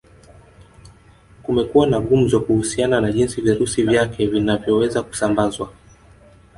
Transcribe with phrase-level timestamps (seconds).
[1.43, 5.73] Kumekuwa na gumzo kuhusiana na jinsi virusi vyake vinavyoweza kusambazwa